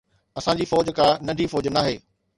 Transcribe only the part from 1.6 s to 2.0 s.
ناهي.